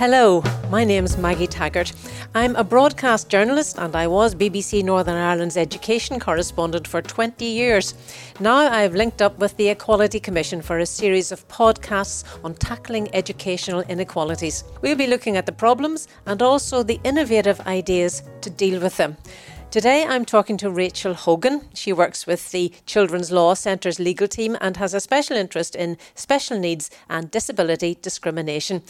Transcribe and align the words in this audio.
Hello, 0.00 0.42
my 0.70 0.82
name's 0.82 1.18
Maggie 1.18 1.46
Taggart. 1.46 1.92
I'm 2.34 2.56
a 2.56 2.64
broadcast 2.64 3.28
journalist 3.28 3.76
and 3.78 3.94
I 3.94 4.06
was 4.06 4.34
BBC 4.34 4.82
Northern 4.82 5.18
Ireland's 5.18 5.58
education 5.58 6.18
correspondent 6.18 6.88
for 6.88 7.02
20 7.02 7.44
years. 7.44 7.92
Now 8.40 8.56
I've 8.56 8.94
linked 8.94 9.20
up 9.20 9.38
with 9.38 9.54
the 9.58 9.68
Equality 9.68 10.18
Commission 10.18 10.62
for 10.62 10.78
a 10.78 10.86
series 10.86 11.32
of 11.32 11.46
podcasts 11.48 12.24
on 12.42 12.54
tackling 12.54 13.14
educational 13.14 13.82
inequalities. 13.90 14.64
We'll 14.80 14.96
be 14.96 15.06
looking 15.06 15.36
at 15.36 15.44
the 15.44 15.52
problems 15.52 16.08
and 16.24 16.40
also 16.40 16.82
the 16.82 16.98
innovative 17.04 17.60
ideas 17.66 18.22
to 18.40 18.48
deal 18.48 18.80
with 18.80 18.96
them. 18.96 19.18
Today 19.70 20.06
I'm 20.08 20.24
talking 20.24 20.56
to 20.56 20.70
Rachel 20.70 21.12
Hogan. 21.12 21.68
She 21.74 21.92
works 21.92 22.26
with 22.26 22.50
the 22.52 22.72
Children's 22.86 23.30
Law 23.30 23.52
Centre's 23.52 24.00
legal 24.00 24.28
team 24.28 24.56
and 24.62 24.78
has 24.78 24.94
a 24.94 25.00
special 25.00 25.36
interest 25.36 25.76
in 25.76 25.98
special 26.14 26.58
needs 26.58 26.90
and 27.10 27.30
disability 27.30 27.98
discrimination. 28.00 28.82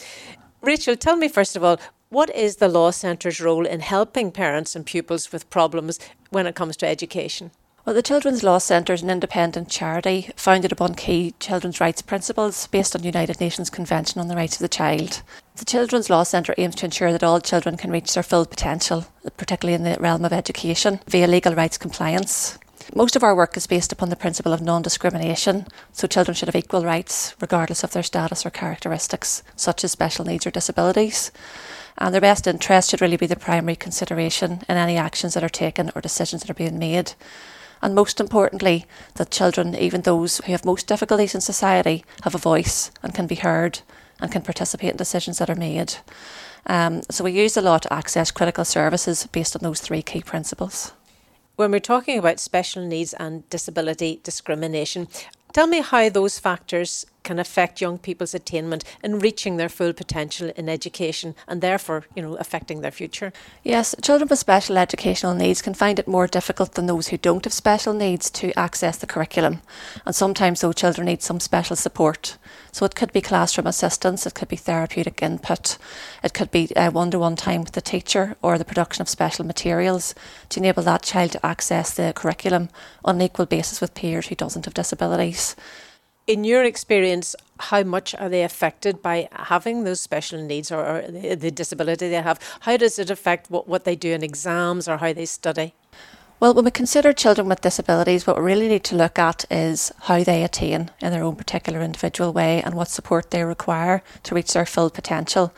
Rachel, 0.62 0.94
tell 0.94 1.16
me 1.16 1.28
first 1.28 1.56
of 1.56 1.64
all, 1.64 1.80
what 2.10 2.28
is 2.36 2.56
the 2.56 2.68
Law 2.68 2.90
Centre's 2.90 3.40
role 3.40 3.64
in 3.64 3.80
helping 3.80 4.30
parents 4.30 4.76
and 4.76 4.84
pupils 4.84 5.32
with 5.32 5.48
problems 5.48 5.98
when 6.28 6.46
it 6.46 6.54
comes 6.54 6.76
to 6.78 6.86
education? 6.86 7.50
Well, 7.86 7.94
the 7.94 8.02
Children's 8.02 8.42
Law 8.42 8.58
Centre 8.58 8.92
is 8.92 9.00
an 9.00 9.08
independent 9.08 9.70
charity 9.70 10.30
founded 10.36 10.70
upon 10.70 10.96
key 10.96 11.34
children's 11.40 11.80
rights 11.80 12.02
principles 12.02 12.66
based 12.66 12.94
on 12.94 13.00
the 13.00 13.08
United 13.08 13.40
Nations 13.40 13.70
Convention 13.70 14.20
on 14.20 14.28
the 14.28 14.36
Rights 14.36 14.56
of 14.56 14.60
the 14.60 14.68
Child. 14.68 15.22
The 15.56 15.64
Children's 15.64 16.10
Law 16.10 16.24
Centre 16.24 16.54
aims 16.58 16.74
to 16.76 16.84
ensure 16.84 17.10
that 17.10 17.24
all 17.24 17.40
children 17.40 17.78
can 17.78 17.90
reach 17.90 18.12
their 18.12 18.22
full 18.22 18.44
potential, 18.44 19.06
particularly 19.38 19.74
in 19.74 19.84
the 19.84 19.98
realm 19.98 20.26
of 20.26 20.32
education, 20.32 21.00
via 21.08 21.26
legal 21.26 21.54
rights 21.54 21.78
compliance. 21.78 22.58
Most 22.94 23.14
of 23.14 23.22
our 23.22 23.36
work 23.36 23.56
is 23.56 23.68
based 23.68 23.92
upon 23.92 24.08
the 24.08 24.16
principle 24.16 24.52
of 24.52 24.60
non 24.60 24.82
discrimination, 24.82 25.66
so 25.92 26.08
children 26.08 26.34
should 26.34 26.48
have 26.48 26.56
equal 26.56 26.84
rights 26.84 27.36
regardless 27.40 27.84
of 27.84 27.92
their 27.92 28.02
status 28.02 28.44
or 28.44 28.50
characteristics, 28.50 29.44
such 29.54 29.84
as 29.84 29.92
special 29.92 30.24
needs 30.24 30.44
or 30.44 30.50
disabilities. 30.50 31.30
And 31.98 32.12
their 32.12 32.20
best 32.20 32.48
interest 32.48 32.90
should 32.90 33.00
really 33.00 33.16
be 33.16 33.28
the 33.28 33.36
primary 33.36 33.76
consideration 33.76 34.62
in 34.68 34.76
any 34.76 34.96
actions 34.96 35.34
that 35.34 35.44
are 35.44 35.48
taken 35.48 35.92
or 35.94 36.00
decisions 36.00 36.42
that 36.42 36.50
are 36.50 36.54
being 36.54 36.80
made. 36.80 37.12
And 37.80 37.94
most 37.94 38.18
importantly, 38.18 38.86
that 39.14 39.30
children, 39.30 39.76
even 39.76 40.02
those 40.02 40.38
who 40.38 40.50
have 40.50 40.64
most 40.64 40.88
difficulties 40.88 41.34
in 41.34 41.40
society, 41.40 42.04
have 42.22 42.34
a 42.34 42.38
voice 42.38 42.90
and 43.04 43.14
can 43.14 43.28
be 43.28 43.36
heard 43.36 43.80
and 44.20 44.32
can 44.32 44.42
participate 44.42 44.90
in 44.90 44.96
decisions 44.96 45.38
that 45.38 45.48
are 45.48 45.54
made. 45.54 45.94
Um, 46.66 47.02
so 47.08 47.22
we 47.22 47.32
use 47.32 47.54
the 47.54 47.62
law 47.62 47.78
to 47.78 47.92
access 47.92 48.32
critical 48.32 48.64
services 48.64 49.28
based 49.28 49.54
on 49.54 49.62
those 49.62 49.80
three 49.80 50.02
key 50.02 50.22
principles. 50.22 50.92
When 51.60 51.72
we're 51.72 51.80
talking 51.80 52.18
about 52.18 52.40
special 52.40 52.86
needs 52.86 53.12
and 53.12 53.46
disability 53.50 54.20
discrimination, 54.22 55.08
tell 55.52 55.66
me 55.66 55.82
how 55.82 56.08
those 56.08 56.38
factors 56.38 57.04
can 57.22 57.38
affect 57.38 57.80
young 57.80 57.98
people's 57.98 58.34
attainment 58.34 58.84
in 59.02 59.18
reaching 59.18 59.56
their 59.56 59.68
full 59.68 59.92
potential 59.92 60.52
in 60.56 60.68
education 60.68 61.34
and 61.46 61.60
therefore, 61.60 62.04
you 62.14 62.22
know, 62.22 62.36
affecting 62.36 62.80
their 62.80 62.90
future? 62.90 63.32
Yes, 63.62 63.94
children 64.02 64.28
with 64.28 64.38
special 64.38 64.78
educational 64.78 65.34
needs 65.34 65.62
can 65.62 65.74
find 65.74 65.98
it 65.98 66.08
more 66.08 66.26
difficult 66.26 66.74
than 66.74 66.86
those 66.86 67.08
who 67.08 67.16
don't 67.16 67.44
have 67.44 67.52
special 67.52 67.92
needs 67.92 68.30
to 68.30 68.58
access 68.58 68.96
the 68.96 69.06
curriculum. 69.06 69.60
And 70.06 70.14
sometimes 70.14 70.60
those 70.60 70.74
children 70.74 71.06
need 71.06 71.22
some 71.22 71.40
special 71.40 71.76
support. 71.76 72.36
So 72.72 72.86
it 72.86 72.94
could 72.94 73.12
be 73.12 73.20
classroom 73.20 73.66
assistance, 73.66 74.26
it 74.26 74.34
could 74.34 74.48
be 74.48 74.56
therapeutic 74.56 75.22
input, 75.22 75.76
it 76.22 76.34
could 76.34 76.50
be 76.50 76.68
one 76.92 77.10
to 77.10 77.18
one 77.18 77.36
time 77.36 77.62
with 77.62 77.72
the 77.72 77.80
teacher 77.80 78.36
or 78.42 78.58
the 78.58 78.64
production 78.64 79.02
of 79.02 79.08
special 79.08 79.44
materials 79.44 80.14
to 80.50 80.60
enable 80.60 80.84
that 80.84 81.02
child 81.02 81.32
to 81.32 81.44
access 81.44 81.92
the 81.94 82.12
curriculum 82.14 82.68
on 83.04 83.16
an 83.16 83.22
equal 83.22 83.46
basis 83.46 83.80
with 83.80 83.94
peers 83.94 84.28
who 84.28 84.34
doesn't 84.34 84.64
have 84.64 84.74
disabilities 84.74 85.56
in 86.30 86.44
your 86.44 86.62
experience, 86.62 87.34
how 87.58 87.82
much 87.82 88.14
are 88.14 88.28
they 88.28 88.44
affected 88.44 89.02
by 89.02 89.28
having 89.32 89.82
those 89.82 90.00
special 90.00 90.40
needs 90.40 90.70
or, 90.70 90.86
or 90.86 91.02
the, 91.08 91.34
the, 91.34 91.50
disability 91.50 92.08
they 92.08 92.22
have? 92.22 92.38
How 92.60 92.76
does 92.76 93.00
it 93.00 93.10
affect 93.10 93.50
what, 93.50 93.66
what 93.66 93.84
they 93.84 93.96
do 93.96 94.12
in 94.12 94.22
exams 94.22 94.86
or 94.86 94.98
how 94.98 95.12
they 95.12 95.26
study? 95.26 95.74
Well, 96.38 96.54
when 96.54 96.64
we 96.64 96.70
consider 96.70 97.12
children 97.12 97.48
with 97.48 97.62
disabilities, 97.62 98.26
what 98.26 98.36
we 98.36 98.44
really 98.44 98.68
need 98.68 98.84
to 98.84 98.96
look 98.96 99.18
at 99.18 99.44
is 99.50 99.92
how 100.02 100.22
they 100.22 100.44
attain 100.44 100.90
in 101.02 101.10
their 101.10 101.24
own 101.24 101.34
particular 101.34 101.80
individual 101.80 102.32
way 102.32 102.62
and 102.62 102.74
what 102.74 102.88
support 102.88 103.32
they 103.32 103.42
require 103.42 104.02
to 104.22 104.34
reach 104.36 104.52
their 104.52 104.64
full 104.64 104.88
potential. 104.88 105.52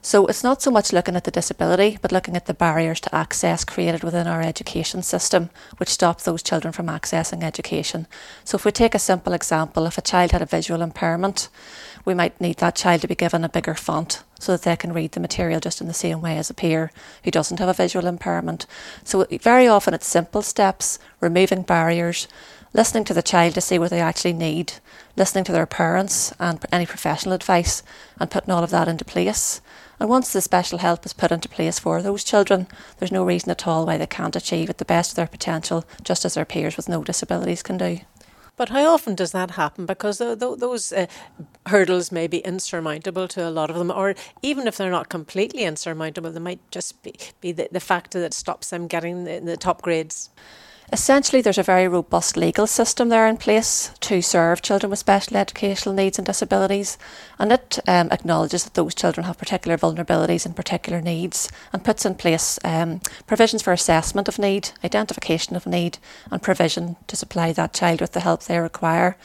So 0.00 0.26
it's 0.26 0.44
not 0.44 0.62
so 0.62 0.70
much 0.70 0.92
looking 0.92 1.16
at 1.16 1.24
the 1.24 1.30
disability, 1.30 1.98
but 2.00 2.12
looking 2.12 2.36
at 2.36 2.46
the 2.46 2.54
barriers 2.54 3.00
to 3.00 3.14
access 3.14 3.64
created 3.64 4.04
within 4.04 4.26
our 4.26 4.40
education 4.40 5.02
system, 5.02 5.50
which 5.78 5.88
stop 5.88 6.20
those 6.20 6.42
children 6.42 6.72
from 6.72 6.86
accessing 6.86 7.42
education. 7.42 8.06
So 8.44 8.56
if 8.56 8.64
we 8.64 8.70
take 8.70 8.94
a 8.94 9.00
simple 9.00 9.32
example, 9.32 9.86
if 9.86 9.98
a 9.98 10.02
child 10.02 10.32
had 10.32 10.42
a 10.42 10.46
visual 10.46 10.82
impairment, 10.82 11.48
we 12.04 12.14
might 12.14 12.40
need 12.40 12.58
that 12.58 12.76
child 12.76 13.02
to 13.02 13.08
be 13.08 13.14
given 13.14 13.44
a 13.44 13.48
bigger 13.48 13.74
font 13.74 14.22
so 14.38 14.52
that 14.52 14.62
they 14.62 14.76
can 14.76 14.92
read 14.92 15.12
the 15.12 15.20
material 15.20 15.60
just 15.60 15.80
in 15.80 15.88
the 15.88 15.94
same 15.94 16.20
way 16.20 16.38
as 16.38 16.48
a 16.48 16.54
peer 16.54 16.92
who 17.24 17.30
doesn't 17.30 17.58
have 17.58 17.68
a 17.68 17.74
visual 17.74 18.06
impairment. 18.06 18.66
So 19.04 19.26
very 19.42 19.66
often 19.66 19.94
it's 19.94 20.06
simple 20.06 20.42
steps, 20.42 20.98
removing 21.20 21.62
barriers, 21.62 22.28
listening 22.72 23.04
to 23.04 23.14
the 23.14 23.22
child 23.22 23.54
to 23.54 23.60
see 23.60 23.78
what 23.78 23.90
they 23.90 24.00
actually 24.00 24.32
need, 24.32 24.74
listening 25.16 25.44
to 25.44 25.52
their 25.52 25.66
parents 25.66 26.32
and 26.38 26.64
any 26.70 26.86
professional 26.86 27.34
advice, 27.34 27.82
and 28.20 28.30
putting 28.30 28.52
all 28.52 28.62
of 28.62 28.70
that 28.70 28.88
into 28.88 29.04
place. 29.04 29.60
And 30.00 30.08
once 30.08 30.32
the 30.32 30.40
special 30.40 30.78
help 30.78 31.04
is 31.04 31.12
put 31.12 31.32
into 31.32 31.48
place 31.48 31.78
for 31.78 32.02
those 32.02 32.22
children, 32.22 32.68
there's 32.98 33.12
no 33.12 33.24
reason 33.24 33.50
at 33.50 33.66
all 33.66 33.86
why 33.86 33.96
they 33.98 34.06
can't 34.06 34.36
achieve 34.36 34.70
at 34.70 34.78
the 34.78 34.84
best 34.84 35.12
of 35.12 35.16
their 35.16 35.26
potential, 35.26 35.84
just 36.02 36.24
as 36.24 36.34
their 36.34 36.44
peers 36.44 36.76
with 36.76 36.88
no 36.88 37.02
disabilities 37.02 37.62
can 37.62 37.78
do. 37.78 38.00
But 38.58 38.70
how 38.70 38.92
often 38.92 39.14
does 39.14 39.30
that 39.32 39.52
happen? 39.52 39.86
Because 39.86 40.18
th- 40.18 40.40
th- 40.40 40.58
those 40.58 40.92
uh, 40.92 41.06
hurdles 41.66 42.10
may 42.10 42.26
be 42.26 42.38
insurmountable 42.38 43.28
to 43.28 43.48
a 43.48 43.50
lot 43.50 43.70
of 43.70 43.76
them, 43.76 43.90
or 43.90 44.16
even 44.42 44.66
if 44.66 44.76
they're 44.76 44.90
not 44.90 45.08
completely 45.08 45.62
insurmountable, 45.62 46.32
they 46.32 46.40
might 46.40 46.60
just 46.72 47.00
be, 47.04 47.14
be 47.40 47.52
the, 47.52 47.68
the 47.70 47.78
factor 47.78 48.20
that 48.20 48.34
stops 48.34 48.70
them 48.70 48.88
getting 48.88 49.24
the, 49.24 49.38
the 49.38 49.56
top 49.56 49.80
grades. 49.82 50.30
Essentially, 50.90 51.42
there's 51.42 51.58
a 51.58 51.62
very 51.62 51.86
robust 51.86 52.34
legal 52.34 52.66
system 52.66 53.10
there 53.10 53.28
in 53.28 53.36
place 53.36 53.92
to 54.00 54.22
serve 54.22 54.62
children 54.62 54.88
with 54.88 54.98
special 54.98 55.36
educational 55.36 55.94
needs 55.94 56.18
and 56.18 56.24
disabilities, 56.24 56.96
and 57.38 57.52
it 57.52 57.78
um, 57.86 58.08
acknowledges 58.10 58.64
that 58.64 58.72
those 58.72 58.94
children 58.94 59.26
have 59.26 59.36
particular 59.36 59.76
vulnerabilities 59.76 60.46
and 60.46 60.56
particular 60.56 61.02
needs 61.02 61.50
and 61.74 61.84
puts 61.84 62.06
in 62.06 62.14
place 62.14 62.58
um, 62.64 63.02
provisions 63.26 63.60
for 63.60 63.74
assessment 63.74 64.28
of 64.28 64.38
need, 64.38 64.70
identification 64.82 65.56
of 65.56 65.66
need, 65.66 65.98
and 66.30 66.40
provision 66.40 66.96
to 67.06 67.16
supply 67.16 67.52
that 67.52 67.74
child 67.74 68.00
with 68.00 68.12
the 68.12 68.20
help 68.20 68.44
they 68.44 68.58
require. 68.58 69.18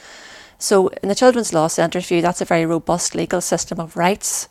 So, 0.59 0.89
in 1.01 1.07
the 1.07 1.15
Children's 1.15 1.53
Law 1.53 1.67
Centre's 1.67 2.07
view, 2.07 2.21
that's 2.21 2.41
a 2.41 2.45
very 2.45 2.65
robust 2.65 3.15
legal 3.15 3.39
system 3.39 3.79
of 3.79 3.95
rights. 3.95 4.49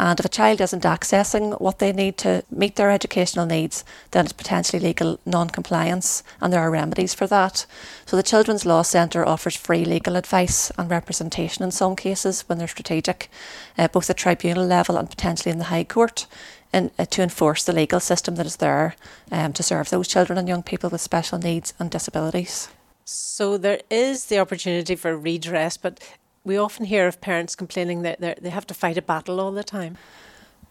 And 0.00 0.18
if 0.18 0.24
a 0.24 0.30
child 0.30 0.62
isn't 0.62 0.84
accessing 0.84 1.60
what 1.60 1.78
they 1.78 1.92
need 1.92 2.16
to 2.18 2.42
meet 2.50 2.76
their 2.76 2.90
educational 2.90 3.44
needs, 3.44 3.84
then 4.12 4.24
it's 4.24 4.32
potentially 4.32 4.80
legal 4.80 5.20
non 5.26 5.50
compliance, 5.50 6.22
and 6.40 6.50
there 6.50 6.62
are 6.62 6.70
remedies 6.70 7.12
for 7.12 7.26
that. 7.26 7.66
So 8.06 8.16
the 8.16 8.22
Children's 8.22 8.64
Law 8.64 8.80
Centre 8.80 9.28
offers 9.28 9.56
free 9.56 9.84
legal 9.84 10.16
advice 10.16 10.72
and 10.78 10.90
representation 10.90 11.64
in 11.64 11.70
some 11.70 11.96
cases 11.96 12.48
when 12.48 12.56
they're 12.56 12.66
strategic, 12.66 13.28
uh, 13.76 13.88
both 13.88 14.08
at 14.08 14.16
tribunal 14.16 14.64
level 14.64 14.96
and 14.96 15.10
potentially 15.10 15.52
in 15.52 15.58
the 15.58 15.64
High 15.64 15.84
Court. 15.84 16.26
In, 16.72 16.92
uh, 16.98 17.04
to 17.06 17.20
enforce 17.20 17.64
the 17.64 17.72
legal 17.72 17.98
system 17.98 18.36
that 18.36 18.46
is 18.46 18.56
there 18.56 18.94
um, 19.32 19.52
to 19.54 19.62
serve 19.62 19.90
those 19.90 20.06
children 20.06 20.38
and 20.38 20.46
young 20.46 20.62
people 20.62 20.88
with 20.88 21.00
special 21.00 21.36
needs 21.36 21.74
and 21.80 21.90
disabilities. 21.90 22.68
So 23.04 23.58
there 23.58 23.80
is 23.90 24.26
the 24.26 24.38
opportunity 24.38 24.94
for 24.94 25.16
redress, 25.16 25.76
but 25.76 25.98
we 26.44 26.56
often 26.56 26.86
hear 26.86 27.06
of 27.06 27.20
parents 27.20 27.54
complaining 27.54 28.02
that 28.02 28.20
they 28.20 28.50
have 28.50 28.66
to 28.66 28.74
fight 28.74 28.96
a 28.96 29.02
battle 29.02 29.40
all 29.40 29.52
the 29.52 29.64
time. 29.64 29.96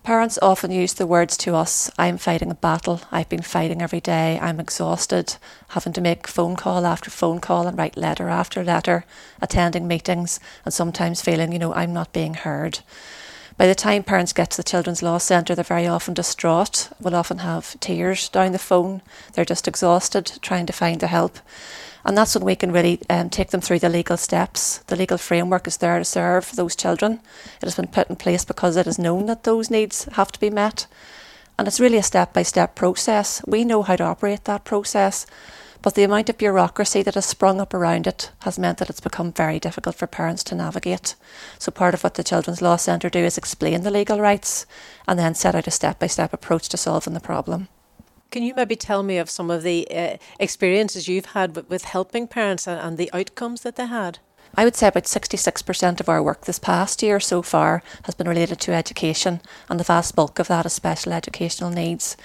Parents 0.01 0.39
often 0.41 0.71
use 0.71 0.93
the 0.93 1.05
words 1.05 1.35
to 1.37 1.55
us, 1.55 1.91
I'm 1.99 2.17
fighting 2.17 2.49
a 2.49 2.55
battle, 2.55 3.01
I've 3.11 3.27
been 3.27 3.41
fighting 3.41 3.81
every 3.81 3.99
day, 3.99 4.39
I'm 4.41 4.59
exhausted, 4.59 5.35
having 5.69 5.91
to 5.93 6.01
make 6.01 6.25
phone 6.25 6.55
call 6.55 6.85
after 6.85 7.11
phone 7.11 7.39
call 7.39 7.67
and 7.67 7.77
write 7.77 7.97
letter 7.97 8.29
after 8.29 8.63
letter, 8.63 9.05
attending 9.41 9.87
meetings, 9.87 10.39
and 10.63 10.73
sometimes 10.73 11.21
feeling, 11.21 11.51
you 11.51 11.59
know, 11.59 11.73
I'm 11.73 11.93
not 11.93 12.13
being 12.13 12.33
heard. 12.33 12.79
By 13.57 13.67
the 13.67 13.75
time 13.75 14.03
parents 14.03 14.31
get 14.31 14.51
to 14.51 14.57
the 14.57 14.63
Children's 14.63 15.03
Law 15.03 15.17
Centre, 15.17 15.53
they're 15.53 15.65
very 15.65 15.85
often 15.85 16.13
distraught, 16.13 16.89
will 17.01 17.13
often 17.13 17.39
have 17.39 17.77
tears 17.81 18.29
down 18.29 18.53
the 18.53 18.57
phone, 18.57 19.01
they're 19.33 19.43
just 19.43 19.67
exhausted 19.67 20.39
trying 20.41 20.65
to 20.67 20.73
find 20.73 21.01
the 21.01 21.07
help. 21.07 21.39
And 22.05 22.17
that's 22.17 22.35
when 22.35 22.45
we 22.45 22.55
can 22.55 22.71
really 22.71 23.01
um, 23.09 23.29
take 23.29 23.49
them 23.49 23.61
through 23.61 23.79
the 23.79 23.89
legal 23.89 24.17
steps. 24.17 24.79
The 24.87 24.95
legal 24.95 25.17
framework 25.17 25.67
is 25.67 25.77
there 25.77 25.99
to 25.99 26.05
serve 26.05 26.55
those 26.55 26.75
children. 26.75 27.19
It 27.61 27.65
has 27.65 27.75
been 27.75 27.87
put 27.87 28.09
in 28.09 28.15
place 28.15 28.45
because 28.45 28.77
it 28.77 28.87
is 28.87 28.97
known 28.97 29.25
that 29.25 29.43
those 29.43 29.69
needs 29.69 30.05
have 30.13 30.31
to 30.31 30.39
be 30.39 30.49
met. 30.49 30.87
And 31.57 31.67
it's 31.67 31.79
really 31.79 31.97
a 31.97 32.03
step 32.03 32.33
by 32.33 32.43
step 32.43 32.75
process. 32.75 33.41
We 33.45 33.65
know 33.65 33.81
how 33.81 33.97
to 33.97 34.05
operate 34.05 34.45
that 34.45 34.63
process, 34.63 35.27
but 35.81 35.93
the 35.95 36.03
amount 36.03 36.29
of 36.29 36.37
bureaucracy 36.37 37.03
that 37.03 37.15
has 37.15 37.25
sprung 37.25 37.59
up 37.59 37.73
around 37.73 38.07
it 38.07 38.31
has 38.39 38.57
meant 38.57 38.77
that 38.77 38.89
it's 38.89 39.01
become 39.01 39.33
very 39.33 39.59
difficult 39.59 39.95
for 39.95 40.07
parents 40.07 40.43
to 40.45 40.55
navigate. 40.55 41.15
So, 41.57 41.69
part 41.69 41.93
of 41.93 42.03
what 42.03 42.13
the 42.13 42.23
Children's 42.23 42.61
Law 42.61 42.77
Centre 42.77 43.09
do 43.09 43.19
is 43.19 43.37
explain 43.37 43.81
the 43.81 43.91
legal 43.91 44.21
rights 44.21 44.65
and 45.05 45.19
then 45.19 45.35
set 45.35 45.53
out 45.53 45.67
a 45.67 45.71
step 45.71 45.99
by 45.99 46.07
step 46.07 46.31
approach 46.31 46.69
to 46.69 46.77
solving 46.77 47.13
the 47.13 47.19
problem. 47.19 47.67
Can 48.31 48.43
you 48.43 48.53
maybe 48.55 48.75
tell 48.75 49.01
me 49.01 49.17
of 49.17 49.29
some 49.29 49.49
of 49.49 49.63
the 49.63 49.87
uh, 49.89 50.17
experiences 50.39 51.07
you've 51.07 51.33
had 51.33 51.55
with, 51.55 51.67
with 51.67 51.83
helping 51.85 52.27
parents 52.27 52.67
and, 52.67 52.79
and 52.79 52.97
the 52.97 53.09
outcomes 53.11 53.61
that 53.61 53.75
they 53.75 53.87
had? 53.87 54.19
I 54.55 54.65
would 54.65 54.75
say 54.75 54.87
about 54.87 55.03
66% 55.03 55.99
of 55.99 56.09
our 56.09 56.21
work 56.21 56.45
this 56.45 56.59
past 56.59 57.01
year 57.03 57.19
so 57.19 57.41
far 57.41 57.83
has 58.03 58.15
been 58.15 58.27
related 58.27 58.59
to 58.61 58.73
education, 58.73 59.41
and 59.67 59.79
the 59.79 59.83
vast 59.83 60.15
bulk 60.15 60.39
of 60.39 60.47
that 60.47 60.65
is 60.65 60.73
special 60.73 61.13
educational 61.13 61.69
needs. 61.69 62.17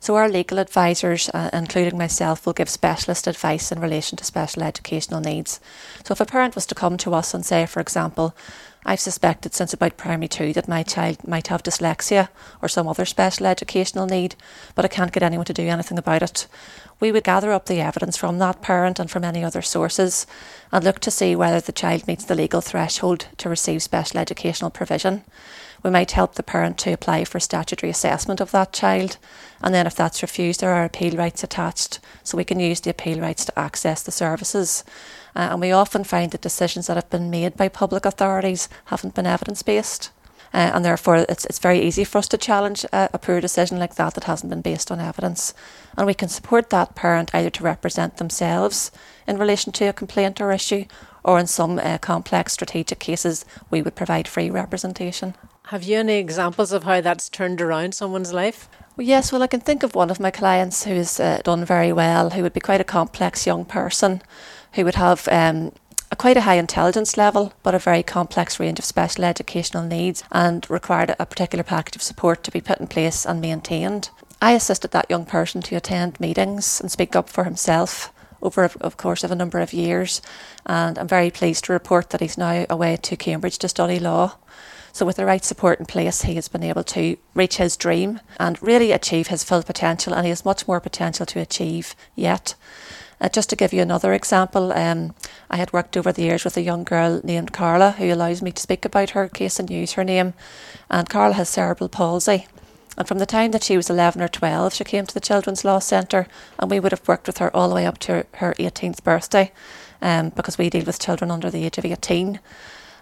So, 0.00 0.14
our 0.14 0.28
legal 0.28 0.58
advisors, 0.58 1.28
uh, 1.30 1.50
including 1.52 1.98
myself, 1.98 2.46
will 2.46 2.52
give 2.52 2.68
specialist 2.68 3.26
advice 3.26 3.72
in 3.72 3.80
relation 3.80 4.16
to 4.18 4.24
special 4.24 4.62
educational 4.62 5.20
needs. 5.20 5.60
So, 6.04 6.12
if 6.12 6.20
a 6.20 6.26
parent 6.26 6.54
was 6.54 6.66
to 6.66 6.74
come 6.74 6.96
to 6.98 7.14
us 7.14 7.34
and 7.34 7.44
say, 7.44 7.66
for 7.66 7.80
example, 7.80 8.34
I've 8.86 9.00
suspected 9.00 9.54
since 9.54 9.72
about 9.72 9.96
primary 9.96 10.28
two 10.28 10.52
that 10.54 10.68
my 10.68 10.82
child 10.82 11.26
might 11.26 11.48
have 11.48 11.62
dyslexia 11.62 12.28
or 12.62 12.68
some 12.68 12.88
other 12.88 13.04
special 13.04 13.46
educational 13.46 14.06
need, 14.06 14.34
but 14.74 14.84
I 14.84 14.88
can't 14.88 15.12
get 15.12 15.22
anyone 15.22 15.46
to 15.46 15.52
do 15.52 15.66
anything 15.68 15.98
about 15.98 16.22
it. 16.22 16.46
We 17.00 17.12
would 17.12 17.24
gather 17.24 17.52
up 17.52 17.66
the 17.66 17.80
evidence 17.80 18.16
from 18.16 18.38
that 18.38 18.62
parent 18.62 18.98
and 18.98 19.10
from 19.10 19.24
any 19.24 19.44
other 19.44 19.62
sources 19.62 20.26
and 20.72 20.84
look 20.84 21.00
to 21.00 21.10
see 21.10 21.36
whether 21.36 21.60
the 21.60 21.72
child 21.72 22.06
meets 22.06 22.24
the 22.24 22.34
legal 22.34 22.60
threshold 22.60 23.26
to 23.38 23.48
receive 23.48 23.82
special 23.82 24.18
educational 24.20 24.70
provision. 24.70 25.24
We 25.82 25.90
might 25.90 26.12
help 26.12 26.34
the 26.34 26.42
parent 26.42 26.78
to 26.78 26.92
apply 26.92 27.24
for 27.24 27.40
statutory 27.40 27.90
assessment 27.90 28.40
of 28.40 28.50
that 28.50 28.72
child, 28.72 29.18
and 29.62 29.74
then 29.74 29.86
if 29.86 29.94
that's 29.94 30.22
refused, 30.22 30.60
there 30.60 30.72
are 30.72 30.84
appeal 30.84 31.16
rights 31.16 31.44
attached, 31.44 32.00
so 32.22 32.36
we 32.36 32.44
can 32.44 32.60
use 32.60 32.80
the 32.80 32.90
appeal 32.90 33.20
rights 33.20 33.44
to 33.44 33.58
access 33.58 34.02
the 34.02 34.12
services. 34.12 34.84
Uh, 35.36 35.48
and 35.52 35.60
we 35.60 35.70
often 35.70 36.04
find 36.04 36.32
that 36.32 36.40
decisions 36.40 36.86
that 36.86 36.96
have 36.96 37.10
been 37.10 37.30
made 37.30 37.56
by 37.56 37.68
public 37.68 38.04
authorities 38.04 38.68
haven't 38.86 39.14
been 39.14 39.26
evidence 39.26 39.62
based. 39.62 40.10
Uh, 40.54 40.72
and 40.74 40.84
therefore, 40.84 41.26
it's, 41.28 41.44
it's 41.44 41.58
very 41.58 41.80
easy 41.80 42.04
for 42.04 42.18
us 42.18 42.28
to 42.28 42.38
challenge 42.38 42.84
a, 42.84 43.10
a 43.12 43.18
poor 43.18 43.40
decision 43.40 43.78
like 43.78 43.96
that 43.96 44.14
that 44.14 44.24
hasn't 44.24 44.48
been 44.48 44.62
based 44.62 44.90
on 44.90 44.98
evidence. 44.98 45.52
And 45.96 46.06
we 46.06 46.14
can 46.14 46.28
support 46.28 46.70
that 46.70 46.94
parent 46.94 47.30
either 47.34 47.50
to 47.50 47.62
represent 47.62 48.16
themselves 48.16 48.90
in 49.26 49.38
relation 49.38 49.72
to 49.74 49.84
a 49.86 49.92
complaint 49.92 50.40
or 50.40 50.50
issue, 50.50 50.86
or 51.22 51.38
in 51.38 51.46
some 51.46 51.78
uh, 51.78 51.98
complex 51.98 52.54
strategic 52.54 52.98
cases, 52.98 53.44
we 53.70 53.82
would 53.82 53.94
provide 53.94 54.26
free 54.26 54.48
representation. 54.48 55.34
Have 55.68 55.84
you 55.84 55.98
any 55.98 56.14
examples 56.14 56.72
of 56.72 56.84
how 56.84 57.02
that's 57.02 57.28
turned 57.28 57.60
around 57.60 57.94
someone's 57.94 58.32
life? 58.32 58.70
Well, 58.96 59.06
yes, 59.06 59.30
well, 59.30 59.42
I 59.42 59.48
can 59.48 59.60
think 59.60 59.82
of 59.82 59.94
one 59.94 60.08
of 60.08 60.18
my 60.18 60.30
clients 60.30 60.84
who's 60.84 61.20
uh, 61.20 61.42
done 61.44 61.62
very 61.62 61.92
well, 61.92 62.30
who 62.30 62.42
would 62.42 62.54
be 62.54 62.60
quite 62.60 62.80
a 62.80 62.84
complex 62.84 63.46
young 63.46 63.66
person 63.66 64.22
who 64.72 64.86
would 64.86 64.94
have 64.94 65.28
um, 65.30 65.72
a 66.10 66.16
quite 66.16 66.38
a 66.38 66.40
high 66.40 66.54
intelligence 66.54 67.18
level, 67.18 67.52
but 67.62 67.74
a 67.74 67.78
very 67.78 68.02
complex 68.02 68.58
range 68.58 68.78
of 68.78 68.86
special 68.86 69.24
educational 69.24 69.84
needs 69.84 70.24
and 70.32 70.64
required 70.70 71.14
a 71.18 71.26
particular 71.26 71.62
package 71.62 71.96
of 71.96 72.02
support 72.02 72.42
to 72.44 72.50
be 72.50 72.62
put 72.62 72.80
in 72.80 72.86
place 72.86 73.26
and 73.26 73.38
maintained. 73.38 74.08
I 74.40 74.52
assisted 74.52 74.92
that 74.92 75.10
young 75.10 75.26
person 75.26 75.60
to 75.60 75.76
attend 75.76 76.18
meetings 76.18 76.80
and 76.80 76.90
speak 76.90 77.14
up 77.14 77.28
for 77.28 77.44
himself 77.44 78.10
over, 78.40 78.70
of 78.80 78.96
course, 78.96 79.22
of 79.22 79.30
a 79.30 79.36
number 79.36 79.58
of 79.58 79.74
years, 79.74 80.22
and 80.64 80.98
I'm 80.98 81.08
very 81.08 81.30
pleased 81.30 81.64
to 81.64 81.74
report 81.74 82.08
that 82.08 82.22
he's 82.22 82.38
now 82.38 82.64
away 82.70 82.96
to 83.02 83.16
Cambridge 83.16 83.58
to 83.58 83.68
study 83.68 83.98
law. 83.98 84.36
So, 84.92 85.06
with 85.06 85.16
the 85.16 85.24
right 85.24 85.44
support 85.44 85.78
in 85.78 85.86
place, 85.86 86.22
he 86.22 86.34
has 86.34 86.48
been 86.48 86.62
able 86.62 86.84
to 86.84 87.16
reach 87.34 87.56
his 87.56 87.76
dream 87.76 88.20
and 88.38 88.62
really 88.62 88.92
achieve 88.92 89.28
his 89.28 89.44
full 89.44 89.62
potential, 89.62 90.14
and 90.14 90.24
he 90.24 90.30
has 90.30 90.44
much 90.44 90.66
more 90.66 90.80
potential 90.80 91.26
to 91.26 91.40
achieve 91.40 91.94
yet. 92.14 92.54
Uh, 93.20 93.28
just 93.28 93.50
to 93.50 93.56
give 93.56 93.72
you 93.72 93.82
another 93.82 94.12
example, 94.12 94.72
um, 94.72 95.14
I 95.50 95.56
had 95.56 95.72
worked 95.72 95.96
over 95.96 96.12
the 96.12 96.22
years 96.22 96.44
with 96.44 96.56
a 96.56 96.62
young 96.62 96.84
girl 96.84 97.20
named 97.24 97.52
Carla 97.52 97.92
who 97.92 98.12
allows 98.12 98.42
me 98.42 98.52
to 98.52 98.62
speak 98.62 98.84
about 98.84 99.10
her 99.10 99.28
case 99.28 99.58
and 99.58 99.68
use 99.68 99.92
her 99.92 100.04
name. 100.04 100.34
And 100.88 101.08
Carla 101.08 101.34
has 101.34 101.48
cerebral 101.48 101.88
palsy. 101.88 102.46
And 102.96 103.06
from 103.06 103.18
the 103.18 103.26
time 103.26 103.50
that 103.52 103.64
she 103.64 103.76
was 103.76 103.90
11 103.90 104.22
or 104.22 104.28
12, 104.28 104.74
she 104.74 104.84
came 104.84 105.06
to 105.06 105.14
the 105.14 105.20
Children's 105.20 105.64
Law 105.64 105.78
Centre, 105.78 106.26
and 106.58 106.70
we 106.70 106.80
would 106.80 106.92
have 106.92 107.06
worked 107.06 107.26
with 107.26 107.38
her 107.38 107.54
all 107.54 107.68
the 107.68 107.74
way 107.74 107.86
up 107.86 107.98
to 107.98 108.26
her 108.34 108.54
18th 108.58 109.04
birthday 109.04 109.52
um, 110.02 110.30
because 110.30 110.58
we 110.58 110.70
deal 110.70 110.84
with 110.84 111.00
children 111.00 111.30
under 111.30 111.50
the 111.50 111.64
age 111.64 111.78
of 111.78 111.84
18 111.84 112.40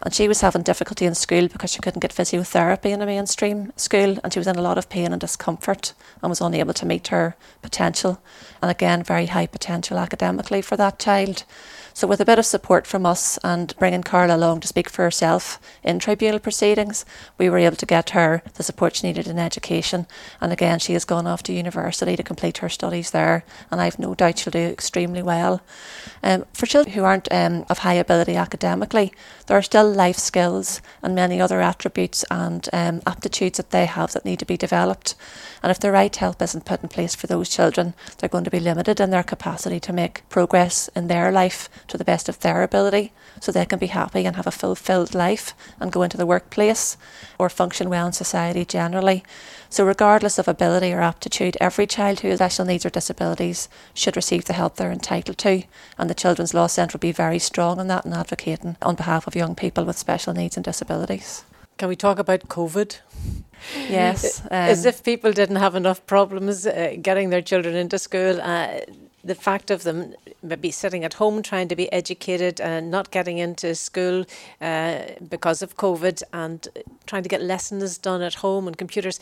and 0.02 0.14
she 0.14 0.28
was 0.28 0.40
having 0.40 0.62
difficulty 0.62 1.06
in 1.06 1.14
school 1.14 1.48
because 1.48 1.70
she 1.70 1.80
couldn't 1.80 2.00
get 2.00 2.14
physiotherapy 2.14 2.90
in 2.90 3.02
a 3.02 3.06
mainstream 3.06 3.72
school 3.76 4.18
and 4.22 4.32
she 4.32 4.38
was 4.38 4.46
in 4.46 4.56
a 4.56 4.62
lot 4.62 4.78
of 4.78 4.88
pain 4.88 5.12
and 5.12 5.20
discomfort 5.20 5.94
and 6.22 6.30
was 6.30 6.40
unable 6.40 6.74
to 6.74 6.86
meet 6.86 7.08
her 7.08 7.36
potential. 7.62 8.20
And 8.62 8.70
again 8.70 9.02
very 9.02 9.26
high 9.26 9.46
potential 9.46 9.98
academically 9.98 10.62
for 10.62 10.76
that 10.76 10.98
child 10.98 11.44
so, 11.96 12.06
with 12.06 12.20
a 12.20 12.26
bit 12.26 12.38
of 12.38 12.44
support 12.44 12.86
from 12.86 13.06
us 13.06 13.38
and 13.42 13.74
bringing 13.78 14.02
Carla 14.02 14.36
along 14.36 14.60
to 14.60 14.68
speak 14.68 14.90
for 14.90 15.02
herself 15.02 15.58
in 15.82 15.98
tribunal 15.98 16.38
proceedings, 16.38 17.06
we 17.38 17.48
were 17.48 17.56
able 17.56 17.76
to 17.76 17.86
get 17.86 18.10
her 18.10 18.42
the 18.52 18.62
support 18.62 18.96
she 18.96 19.06
needed 19.06 19.26
in 19.26 19.38
education. 19.38 20.06
And 20.38 20.52
again, 20.52 20.78
she 20.78 20.92
has 20.92 21.06
gone 21.06 21.26
off 21.26 21.42
to 21.44 21.54
university 21.54 22.14
to 22.14 22.22
complete 22.22 22.58
her 22.58 22.68
studies 22.68 23.12
there, 23.12 23.46
and 23.70 23.80
I've 23.80 23.98
no 23.98 24.14
doubt 24.14 24.40
she'll 24.40 24.50
do 24.50 24.58
extremely 24.58 25.22
well. 25.22 25.62
Um, 26.22 26.44
for 26.52 26.66
children 26.66 26.94
who 26.94 27.04
aren't 27.04 27.32
um, 27.32 27.64
of 27.70 27.78
high 27.78 27.94
ability 27.94 28.36
academically, 28.36 29.14
there 29.46 29.56
are 29.56 29.62
still 29.62 29.90
life 29.90 30.18
skills 30.18 30.82
and 31.02 31.14
many 31.14 31.40
other 31.40 31.62
attributes 31.62 32.26
and 32.30 32.68
um, 32.74 33.00
aptitudes 33.06 33.56
that 33.56 33.70
they 33.70 33.86
have 33.86 34.12
that 34.12 34.26
need 34.26 34.40
to 34.40 34.44
be 34.44 34.58
developed. 34.58 35.14
And 35.62 35.70
if 35.70 35.80
the 35.80 35.92
right 35.92 36.14
help 36.14 36.42
isn't 36.42 36.66
put 36.66 36.82
in 36.82 36.90
place 36.90 37.14
for 37.14 37.26
those 37.26 37.48
children, 37.48 37.94
they're 38.18 38.28
going 38.28 38.44
to 38.44 38.50
be 38.50 38.60
limited 38.60 39.00
in 39.00 39.08
their 39.08 39.22
capacity 39.22 39.80
to 39.80 39.94
make 39.94 40.28
progress 40.28 40.88
in 40.94 41.06
their 41.06 41.32
life 41.32 41.70
to 41.88 41.98
the 41.98 42.04
best 42.04 42.28
of 42.28 42.40
their 42.40 42.62
ability 42.62 43.12
so 43.40 43.52
they 43.52 43.66
can 43.66 43.78
be 43.78 43.86
happy 43.86 44.24
and 44.24 44.36
have 44.36 44.46
a 44.46 44.50
fulfilled 44.50 45.14
life 45.14 45.54
and 45.78 45.92
go 45.92 46.02
into 46.02 46.16
the 46.16 46.26
workplace 46.26 46.96
or 47.38 47.48
function 47.48 47.88
well 47.88 48.06
in 48.06 48.12
society 48.12 48.64
generally. 48.64 49.22
So, 49.68 49.84
regardless 49.84 50.38
of 50.38 50.48
ability 50.48 50.92
or 50.92 51.00
aptitude, 51.00 51.56
every 51.60 51.86
child 51.86 52.20
who 52.20 52.28
has 52.28 52.38
special 52.38 52.64
needs 52.64 52.86
or 52.86 52.90
disabilities 52.90 53.68
should 53.94 54.16
receive 54.16 54.44
the 54.44 54.52
help 54.52 54.76
they're 54.76 54.92
entitled 54.92 55.38
to. 55.38 55.64
And 55.98 56.08
the 56.08 56.14
Children's 56.14 56.54
Law 56.54 56.68
Centre 56.68 56.96
will 56.96 57.00
be 57.00 57.12
very 57.12 57.38
strong 57.38 57.78
on 57.80 57.88
that 57.88 58.04
and 58.04 58.14
advocating 58.14 58.76
on 58.80 58.94
behalf 58.94 59.26
of 59.26 59.36
young 59.36 59.54
people 59.54 59.84
with 59.84 59.98
special 59.98 60.32
needs 60.32 60.56
and 60.56 60.64
disabilities. 60.64 61.44
Can 61.76 61.88
we 61.88 61.96
talk 61.96 62.18
about 62.18 62.48
COVID? 62.48 63.00
Yes. 63.90 64.40
Um, 64.42 64.48
As 64.50 64.86
if 64.86 65.02
people 65.02 65.32
didn't 65.32 65.56
have 65.56 65.74
enough 65.74 66.06
problems 66.06 66.66
uh, 66.66 66.96
getting 67.02 67.30
their 67.30 67.42
children 67.42 67.74
into 67.74 67.98
school. 67.98 68.40
Uh, 68.40 68.80
the 69.26 69.34
fact 69.34 69.70
of 69.70 69.82
them 69.82 70.14
maybe 70.42 70.70
sitting 70.70 71.04
at 71.04 71.14
home 71.14 71.42
trying 71.42 71.68
to 71.68 71.76
be 71.76 71.92
educated 71.92 72.60
and 72.60 72.90
not 72.90 73.10
getting 73.10 73.38
into 73.38 73.74
school 73.74 74.24
uh, 74.60 74.98
because 75.28 75.62
of 75.62 75.76
COVID 75.76 76.22
and 76.32 76.68
trying 77.06 77.24
to 77.24 77.28
get 77.28 77.42
lessons 77.42 77.98
done 77.98 78.22
at 78.22 78.34
home 78.34 78.66
and 78.66 78.78
computers. 78.78 79.18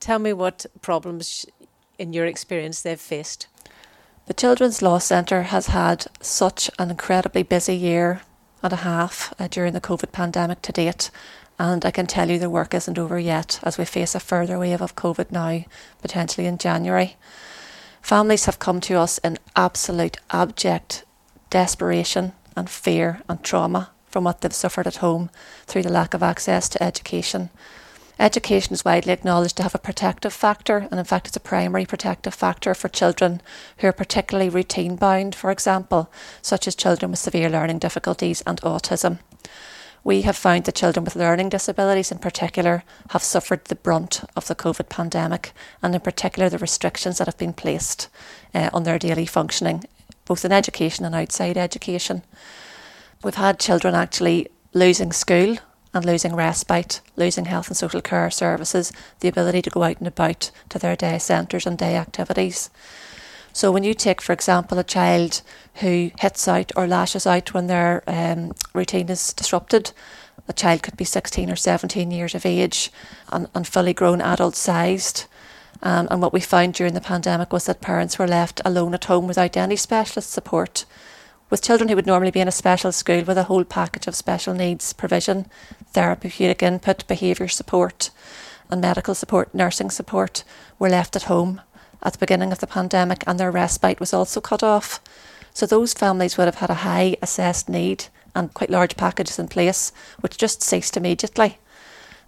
Tell 0.00 0.18
me 0.18 0.32
what 0.32 0.66
problems, 0.80 1.46
in 1.98 2.12
your 2.12 2.26
experience, 2.26 2.80
they've 2.80 3.00
faced. 3.00 3.46
The 4.26 4.34
Children's 4.34 4.82
Law 4.82 4.98
Centre 4.98 5.42
has 5.42 5.66
had 5.66 6.06
such 6.20 6.70
an 6.78 6.90
incredibly 6.90 7.42
busy 7.42 7.76
year 7.76 8.22
and 8.62 8.72
a 8.72 8.76
half 8.76 9.34
uh, 9.38 9.48
during 9.48 9.74
the 9.74 9.80
COVID 9.80 10.12
pandemic 10.12 10.62
to 10.62 10.72
date. 10.72 11.10
And 11.58 11.84
I 11.84 11.90
can 11.90 12.06
tell 12.06 12.30
you 12.30 12.38
the 12.38 12.48
work 12.48 12.72
isn't 12.72 12.98
over 12.98 13.18
yet 13.18 13.60
as 13.62 13.76
we 13.76 13.84
face 13.84 14.14
a 14.14 14.20
further 14.20 14.58
wave 14.58 14.80
of 14.80 14.96
COVID 14.96 15.30
now, 15.30 15.64
potentially 16.00 16.46
in 16.46 16.56
January. 16.56 17.16
Families 18.02 18.46
have 18.46 18.58
come 18.58 18.80
to 18.80 18.98
us 18.98 19.18
in 19.18 19.38
absolute 19.54 20.16
abject 20.30 21.04
desperation 21.50 22.32
and 22.56 22.68
fear 22.68 23.22
and 23.28 23.42
trauma 23.42 23.90
from 24.08 24.24
what 24.24 24.40
they've 24.40 24.52
suffered 24.52 24.88
at 24.88 24.96
home 24.96 25.30
through 25.66 25.82
the 25.82 25.92
lack 25.92 26.12
of 26.12 26.22
access 26.22 26.68
to 26.68 26.82
education. 26.82 27.48
Education 28.18 28.74
is 28.74 28.84
widely 28.84 29.12
acknowledged 29.12 29.56
to 29.56 29.62
have 29.62 29.74
a 29.74 29.78
protective 29.78 30.32
factor, 30.32 30.88
and 30.90 30.98
in 30.98 31.04
fact, 31.04 31.28
it's 31.28 31.36
a 31.36 31.40
primary 31.40 31.86
protective 31.86 32.34
factor 32.34 32.74
for 32.74 32.88
children 32.88 33.40
who 33.78 33.86
are 33.86 33.92
particularly 33.92 34.50
routine 34.50 34.96
bound, 34.96 35.34
for 35.34 35.50
example, 35.50 36.10
such 36.42 36.66
as 36.66 36.74
children 36.74 37.12
with 37.12 37.20
severe 37.20 37.48
learning 37.48 37.78
difficulties 37.78 38.42
and 38.46 38.60
autism 38.62 39.20
we 40.04 40.22
have 40.22 40.36
found 40.36 40.64
that 40.64 40.74
children 40.74 41.04
with 41.04 41.16
learning 41.16 41.48
disabilities 41.48 42.10
in 42.10 42.18
particular 42.18 42.82
have 43.10 43.22
suffered 43.22 43.64
the 43.66 43.76
brunt 43.76 44.24
of 44.34 44.48
the 44.48 44.54
COVID 44.54 44.88
pandemic, 44.88 45.52
and 45.80 45.94
in 45.94 46.00
particular 46.00 46.48
the 46.48 46.58
restrictions 46.58 47.18
that 47.18 47.28
have 47.28 47.38
been 47.38 47.52
placed 47.52 48.08
uh, 48.54 48.68
on 48.72 48.82
their 48.82 48.98
daily 48.98 49.26
functioning, 49.26 49.84
both 50.24 50.44
in 50.44 50.52
education 50.52 51.04
and 51.04 51.14
outside 51.14 51.56
education. 51.56 52.22
We've 53.22 53.36
had 53.36 53.60
children 53.60 53.94
actually 53.94 54.48
losing 54.72 55.12
school 55.12 55.58
and 55.94 56.04
losing 56.04 56.34
respite, 56.34 57.00
losing 57.16 57.44
health 57.44 57.68
and 57.68 57.76
social 57.76 58.00
care 58.00 58.30
services, 58.30 58.92
the 59.20 59.28
ability 59.28 59.62
to 59.62 59.70
go 59.70 59.84
out 59.84 59.98
and 59.98 60.08
about 60.08 60.50
to 60.70 60.78
their 60.78 60.96
day 60.96 61.18
centres 61.18 61.66
and 61.66 61.78
day 61.78 61.96
activities. 61.96 62.70
So 63.52 63.70
when 63.70 63.84
you 63.84 63.92
take, 63.92 64.22
for 64.22 64.32
example, 64.32 64.78
a 64.78 64.84
child 64.84 65.42
who 65.76 66.10
hits 66.18 66.48
out 66.48 66.72
or 66.74 66.86
lashes 66.86 67.26
out 67.26 67.52
when 67.52 67.66
their 67.66 68.02
um, 68.06 68.52
routine 68.72 69.10
is 69.10 69.32
disrupted, 69.34 69.92
a 70.48 70.52
child 70.52 70.82
could 70.82 70.96
be 70.96 71.04
16 71.04 71.50
or 71.50 71.56
17 71.56 72.10
years 72.10 72.34
of 72.34 72.46
age 72.46 72.90
and, 73.30 73.48
and 73.54 73.66
fully 73.66 73.92
grown 73.92 74.20
adult 74.20 74.56
sized. 74.56 75.26
Um, 75.82 76.08
and 76.10 76.22
what 76.22 76.32
we 76.32 76.40
found 76.40 76.74
during 76.74 76.94
the 76.94 77.00
pandemic 77.00 77.52
was 77.52 77.66
that 77.66 77.80
parents 77.80 78.18
were 78.18 78.28
left 78.28 78.60
alone 78.64 78.94
at 78.94 79.04
home 79.04 79.26
without 79.26 79.56
any 79.56 79.76
specialist 79.76 80.30
support. 80.30 80.84
With 81.50 81.62
children 81.62 81.90
who 81.90 81.96
would 81.96 82.06
normally 82.06 82.30
be 82.30 82.40
in 82.40 82.48
a 82.48 82.52
special 82.52 82.92
school 82.92 83.22
with 83.24 83.36
a 83.36 83.44
whole 83.44 83.64
package 83.64 84.06
of 84.06 84.14
special 84.14 84.54
needs 84.54 84.94
provision, 84.94 85.46
therapeutic 85.92 86.62
input, 86.62 87.06
behaviour 87.06 87.48
support, 87.48 88.10
and 88.70 88.80
medical 88.80 89.14
support, 89.14 89.54
nursing 89.54 89.90
support, 89.90 90.44
were 90.78 90.88
left 90.88 91.14
at 91.14 91.24
home 91.24 91.60
at 92.02 92.12
the 92.12 92.18
beginning 92.18 92.52
of 92.52 92.60
the 92.60 92.66
pandemic 92.66 93.24
and 93.26 93.38
their 93.38 93.50
respite 93.50 94.00
was 94.00 94.12
also 94.12 94.40
cut 94.40 94.62
off. 94.62 95.00
So 95.54 95.66
those 95.66 95.92
families 95.92 96.36
would 96.36 96.46
have 96.46 96.56
had 96.56 96.70
a 96.70 96.82
high 96.86 97.16
assessed 97.22 97.68
need 97.68 98.06
and 98.34 98.54
quite 98.54 98.70
large 98.70 98.96
packages 98.96 99.38
in 99.38 99.48
place, 99.48 99.92
which 100.20 100.38
just 100.38 100.62
ceased 100.62 100.96
immediately. 100.96 101.58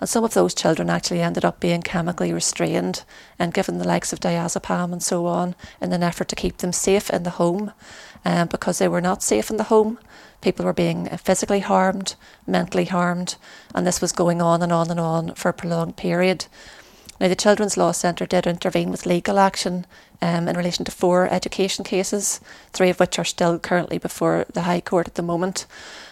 And 0.00 0.08
some 0.08 0.24
of 0.24 0.34
those 0.34 0.54
children 0.54 0.90
actually 0.90 1.22
ended 1.22 1.44
up 1.44 1.60
being 1.60 1.80
chemically 1.80 2.32
restrained 2.32 3.04
and 3.38 3.54
given 3.54 3.78
the 3.78 3.88
likes 3.88 4.12
of 4.12 4.20
diazepam 4.20 4.92
and 4.92 5.02
so 5.02 5.26
on 5.26 5.54
in 5.80 5.92
an 5.92 6.02
effort 6.02 6.28
to 6.28 6.36
keep 6.36 6.58
them 6.58 6.72
safe 6.72 7.08
in 7.10 7.22
the 7.22 7.30
home 7.30 7.72
um, 8.24 8.48
because 8.48 8.78
they 8.78 8.88
were 8.88 9.00
not 9.00 9.22
safe 9.22 9.50
in 9.50 9.56
the 9.56 9.64
home. 9.64 9.98
People 10.40 10.66
were 10.66 10.74
being 10.74 11.06
physically 11.16 11.60
harmed, 11.60 12.16
mentally 12.46 12.84
harmed, 12.84 13.36
and 13.74 13.86
this 13.86 14.02
was 14.02 14.12
going 14.12 14.42
on 14.42 14.62
and 14.62 14.72
on 14.72 14.90
and 14.90 15.00
on 15.00 15.34
for 15.34 15.48
a 15.48 15.54
prolonged 15.54 15.96
period. 15.96 16.46
Now, 17.20 17.28
the 17.28 17.36
Children's 17.36 17.76
Law 17.76 17.92
Centre 17.92 18.26
did 18.26 18.46
intervene 18.46 18.90
with 18.90 19.06
legal 19.06 19.38
action 19.38 19.86
um, 20.20 20.48
in 20.48 20.56
relation 20.56 20.84
to 20.84 20.90
four 20.90 21.28
education 21.28 21.84
cases, 21.84 22.40
three 22.72 22.90
of 22.90 22.98
which 22.98 23.18
are 23.18 23.24
still 23.24 23.58
currently 23.58 23.98
before 23.98 24.46
the 24.52 24.62
High 24.62 24.80
Court 24.80 25.06
at 25.06 25.14
the 25.14 25.22
moment. 25.22 25.66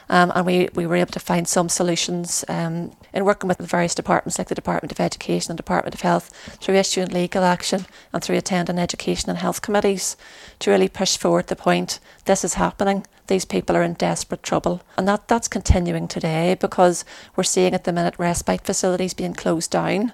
Um, 0.09 0.31
and 0.35 0.45
we, 0.45 0.69
we 0.75 0.87
were 0.87 0.97
able 0.97 1.13
to 1.13 1.21
find 1.21 1.49
some 1.49 1.69
solutions 1.69 2.45
um, 2.49 2.93
in 3.13 3.25
working 3.25 3.49
with 3.49 3.59
the 3.59 3.67
various 3.67 3.95
departments 3.95 4.39
like 4.39 4.49
the 4.49 4.55
Department 4.55 4.93
of 4.93 5.01
Education 5.01 5.53
and 5.53 5.57
Department 5.57 5.95
of 5.95 6.03
Health 6.03 6.29
through 6.61 6.75
issuing 6.75 7.09
legal 7.09 7.43
action 7.43 7.87
and 8.13 8.23
through 8.23 8.37
attending 8.37 8.79
education 8.79 9.31
and 9.31 9.39
health 9.39 9.63
committees 9.63 10.17
to 10.59 10.71
really 10.71 10.89
push 10.89 11.17
forward 11.17 11.47
the 11.47 11.57
point 11.57 11.99
this 12.27 12.45
is 12.45 12.55
happening. 12.55 13.07
These 13.29 13.47
people 13.47 13.77
are 13.77 13.83
in 13.83 13.95
desperate 13.95 14.43
trouble. 14.43 14.83
And 14.99 15.09
that, 15.09 15.29
that's 15.29 15.49
continuing 15.49 16.09
today 16.09 16.57
because 16.61 17.05
we're 17.35 17.45
seeing 17.45 17.73
at 17.73 17.85
the 17.85 17.93
minute 17.93 18.15
respite 18.19 18.67
facilities 18.67 19.15
being 19.15 19.35
closed 19.35 19.71
down. 19.71 20.13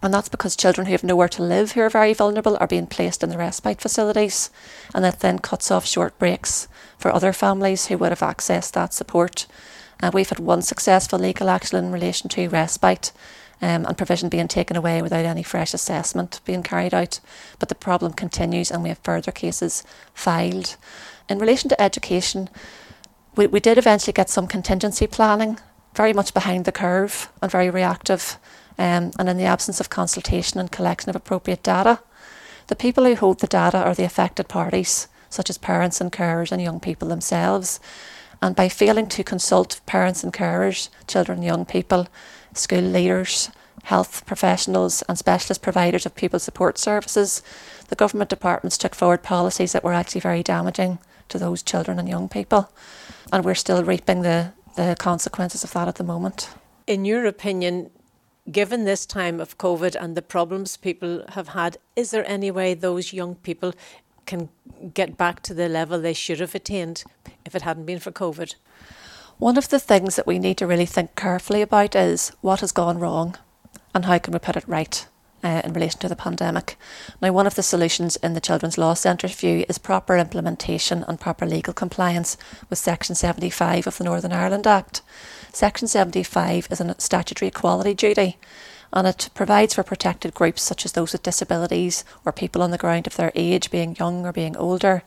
And 0.00 0.14
that's 0.14 0.28
because 0.28 0.54
children 0.54 0.86
who 0.86 0.92
have 0.92 1.02
nowhere 1.02 1.28
to 1.28 1.42
live, 1.42 1.72
who 1.72 1.80
are 1.80 1.90
very 1.90 2.14
vulnerable, 2.14 2.56
are 2.60 2.68
being 2.68 2.86
placed 2.86 3.22
in 3.22 3.30
the 3.30 3.38
respite 3.38 3.80
facilities. 3.80 4.50
And 4.94 5.04
that 5.04 5.20
then 5.20 5.40
cuts 5.40 5.70
off 5.70 5.86
short 5.86 6.16
breaks 6.18 6.68
for 6.98 7.12
other 7.12 7.32
families 7.32 7.86
who 7.86 7.98
would 7.98 8.12
have 8.12 8.20
accessed 8.20 8.72
that 8.72 8.94
support. 8.94 9.46
Uh, 10.00 10.10
we've 10.14 10.28
had 10.28 10.38
one 10.38 10.62
successful 10.62 11.18
legal 11.18 11.50
action 11.50 11.84
in 11.84 11.90
relation 11.90 12.28
to 12.30 12.48
respite 12.48 13.10
um, 13.60 13.84
and 13.86 13.98
provision 13.98 14.28
being 14.28 14.46
taken 14.46 14.76
away 14.76 15.02
without 15.02 15.24
any 15.24 15.42
fresh 15.42 15.74
assessment 15.74 16.40
being 16.44 16.62
carried 16.62 16.94
out. 16.94 17.18
But 17.58 17.68
the 17.68 17.74
problem 17.74 18.12
continues, 18.12 18.70
and 18.70 18.84
we 18.84 18.90
have 18.90 18.98
further 18.98 19.32
cases 19.32 19.82
filed. 20.14 20.76
In 21.28 21.40
relation 21.40 21.68
to 21.70 21.80
education, 21.80 22.48
we, 23.34 23.48
we 23.48 23.58
did 23.58 23.78
eventually 23.78 24.12
get 24.12 24.30
some 24.30 24.46
contingency 24.46 25.08
planning, 25.08 25.58
very 25.94 26.12
much 26.12 26.32
behind 26.32 26.64
the 26.64 26.72
curve 26.72 27.32
and 27.42 27.50
very 27.50 27.68
reactive 27.68 28.38
um, 28.78 29.12
and 29.18 29.28
in 29.28 29.36
the 29.36 29.44
absence 29.44 29.80
of 29.80 29.90
consultation 29.90 30.60
and 30.60 30.70
collection 30.70 31.10
of 31.10 31.16
appropriate 31.16 31.62
data. 31.62 32.00
The 32.68 32.76
people 32.76 33.04
who 33.04 33.14
hold 33.14 33.40
the 33.40 33.46
data 33.46 33.78
are 33.78 33.94
the 33.94 34.04
affected 34.04 34.48
parties, 34.48 35.08
such 35.30 35.50
as 35.50 35.58
parents 35.58 36.00
and 36.00 36.12
carers 36.12 36.52
and 36.52 36.62
young 36.62 36.80
people 36.80 37.08
themselves. 37.08 37.80
And 38.40 38.54
by 38.54 38.68
failing 38.68 39.08
to 39.08 39.24
consult 39.24 39.80
parents 39.86 40.22
and 40.22 40.32
carers, 40.32 40.88
children 41.06 41.38
and 41.38 41.46
young 41.46 41.64
people, 41.64 42.06
school 42.54 42.80
leaders, 42.82 43.50
health 43.84 44.24
professionals, 44.26 45.02
and 45.08 45.18
specialist 45.18 45.62
providers 45.62 46.06
of 46.06 46.14
pupil 46.14 46.38
support 46.38 46.78
services, 46.78 47.42
the 47.88 47.96
government 47.96 48.30
departments 48.30 48.78
took 48.78 48.94
forward 48.94 49.22
policies 49.22 49.72
that 49.72 49.82
were 49.82 49.94
actually 49.94 50.20
very 50.20 50.42
damaging 50.42 50.98
to 51.28 51.38
those 51.38 51.62
children 51.62 51.98
and 51.98 52.08
young 52.08 52.28
people. 52.28 52.70
And 53.32 53.44
we're 53.44 53.54
still 53.54 53.82
reaping 53.82 54.22
the, 54.22 54.52
the 54.76 54.94
consequences 54.98 55.64
of 55.64 55.72
that 55.72 55.88
at 55.88 55.96
the 55.96 56.04
moment. 56.04 56.50
In 56.86 57.04
your 57.04 57.26
opinion, 57.26 57.90
given 58.50 58.84
this 58.84 59.06
time 59.06 59.40
of 59.40 59.58
COVID 59.58 59.96
and 60.00 60.16
the 60.16 60.22
problems 60.22 60.76
people 60.76 61.24
have 61.30 61.48
had, 61.48 61.78
is 61.96 62.10
there 62.10 62.28
any 62.28 62.50
way 62.50 62.74
those 62.74 63.12
young 63.12 63.34
people 63.36 63.74
can 64.26 64.48
get 64.94 65.16
back 65.16 65.40
to 65.42 65.54
the 65.54 65.68
level 65.68 66.00
they 66.00 66.12
should 66.12 66.40
have 66.40 66.54
attained 66.54 67.04
if 67.44 67.54
it 67.54 67.62
hadn't 67.62 67.86
been 67.86 67.98
for 67.98 68.12
COVID? 68.12 68.54
One 69.38 69.56
of 69.56 69.68
the 69.68 69.78
things 69.78 70.16
that 70.16 70.26
we 70.26 70.38
need 70.38 70.58
to 70.58 70.66
really 70.66 70.86
think 70.86 71.14
carefully 71.14 71.62
about 71.62 71.94
is 71.94 72.32
what 72.40 72.60
has 72.60 72.72
gone 72.72 72.98
wrong 72.98 73.36
and 73.94 74.04
how 74.04 74.18
can 74.18 74.32
we 74.32 74.38
put 74.38 74.56
it 74.56 74.68
right 74.68 75.06
uh, 75.42 75.62
in 75.64 75.72
relation 75.72 76.00
to 76.00 76.08
the 76.08 76.16
pandemic. 76.16 76.76
Now, 77.20 77.32
one 77.32 77.46
of 77.46 77.54
the 77.54 77.62
solutions 77.62 78.16
in 78.16 78.34
the 78.34 78.40
Children's 78.40 78.78
Law 78.78 78.94
Centre's 78.94 79.34
view 79.34 79.64
is 79.68 79.78
proper 79.78 80.16
implementation 80.16 81.04
and 81.06 81.20
proper 81.20 81.46
legal 81.46 81.74
compliance 81.74 82.36
with 82.68 82.78
Section 82.78 83.14
75 83.14 83.86
of 83.86 83.98
the 83.98 84.04
Northern 84.04 84.32
Ireland 84.32 84.66
Act. 84.66 85.02
Section 85.52 85.88
75 85.88 86.68
is 86.70 86.80
a 86.80 86.94
statutory 86.98 87.48
equality 87.48 87.94
duty 87.94 88.36
and 88.92 89.06
it 89.06 89.28
provides 89.34 89.74
for 89.74 89.82
protected 89.82 90.32
groups 90.32 90.62
such 90.62 90.84
as 90.84 90.92
those 90.92 91.12
with 91.12 91.22
disabilities 91.22 92.04
or 92.24 92.32
people 92.32 92.62
on 92.62 92.70
the 92.70 92.78
ground 92.78 93.06
of 93.06 93.16
their 93.16 93.32
age, 93.34 93.70
being 93.70 93.96
young 93.96 94.24
or 94.24 94.32
being 94.32 94.56
older, 94.56 95.02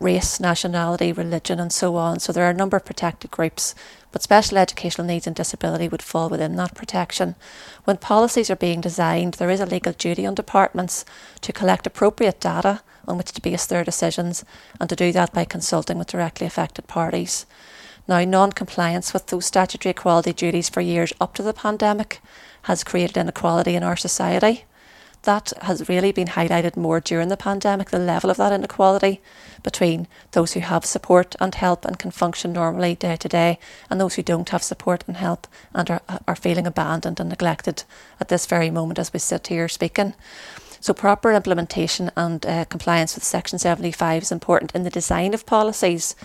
race, 0.00 0.40
nationality, 0.40 1.12
religion, 1.12 1.60
and 1.60 1.72
so 1.72 1.94
on. 1.96 2.18
So 2.18 2.32
there 2.32 2.44
are 2.44 2.50
a 2.50 2.54
number 2.54 2.76
of 2.76 2.84
protected 2.84 3.30
groups, 3.30 3.74
but 4.10 4.22
special 4.22 4.58
educational 4.58 5.06
needs 5.06 5.26
and 5.26 5.36
disability 5.36 5.88
would 5.88 6.02
fall 6.02 6.28
within 6.28 6.56
that 6.56 6.74
protection. 6.74 7.36
When 7.84 7.98
policies 7.98 8.50
are 8.50 8.56
being 8.56 8.80
designed, 8.80 9.34
there 9.34 9.50
is 9.50 9.60
a 9.60 9.66
legal 9.66 9.92
duty 9.92 10.26
on 10.26 10.34
departments 10.34 11.04
to 11.42 11.52
collect 11.52 11.86
appropriate 11.86 12.40
data 12.40 12.82
on 13.06 13.16
which 13.16 13.32
to 13.32 13.40
base 13.40 13.66
their 13.66 13.84
decisions 13.84 14.44
and 14.80 14.88
to 14.88 14.96
do 14.96 15.12
that 15.12 15.32
by 15.32 15.44
consulting 15.44 15.98
with 15.98 16.08
directly 16.08 16.46
affected 16.46 16.86
parties. 16.86 17.46
Now, 18.08 18.24
non 18.24 18.50
compliance 18.50 19.12
with 19.12 19.28
those 19.28 19.46
statutory 19.46 19.90
equality 19.90 20.32
duties 20.32 20.68
for 20.68 20.80
years 20.80 21.12
up 21.20 21.34
to 21.34 21.42
the 21.42 21.52
pandemic 21.52 22.20
has 22.62 22.84
created 22.84 23.16
inequality 23.16 23.74
in 23.74 23.82
our 23.82 23.96
society. 23.96 24.64
That 25.22 25.52
has 25.62 25.88
really 25.88 26.12
been 26.12 26.28
highlighted 26.28 26.76
more 26.76 26.98
during 26.98 27.28
the 27.28 27.36
pandemic, 27.36 27.90
the 27.90 27.98
level 27.98 28.30
of 28.30 28.38
that 28.38 28.52
inequality 28.52 29.20
between 29.62 30.08
those 30.32 30.54
who 30.54 30.60
have 30.60 30.86
support 30.86 31.36
and 31.38 31.54
help 31.54 31.84
and 31.84 31.98
can 31.98 32.10
function 32.10 32.54
normally 32.54 32.94
day 32.94 33.16
to 33.16 33.28
day 33.28 33.58
and 33.90 34.00
those 34.00 34.14
who 34.14 34.22
don't 34.22 34.48
have 34.48 34.62
support 34.62 35.04
and 35.06 35.18
help 35.18 35.46
and 35.74 35.90
are, 35.90 36.00
are 36.26 36.36
feeling 36.36 36.66
abandoned 36.66 37.20
and 37.20 37.28
neglected 37.28 37.84
at 38.18 38.28
this 38.28 38.46
very 38.46 38.70
moment 38.70 38.98
as 38.98 39.12
we 39.12 39.18
sit 39.18 39.48
here 39.48 39.68
speaking. 39.68 40.14
So, 40.82 40.94
proper 40.94 41.32
implementation 41.32 42.10
and 42.16 42.44
uh, 42.46 42.64
compliance 42.64 43.14
with 43.14 43.22
Section 43.22 43.58
75 43.58 44.22
is 44.22 44.32
important 44.32 44.74
in 44.74 44.84
the 44.84 44.90
design 44.90 45.34
of 45.34 45.44
policies. 45.44 46.16